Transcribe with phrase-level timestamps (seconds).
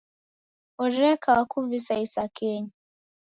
[0.83, 2.71] Oreka wakuvisa isakenyi.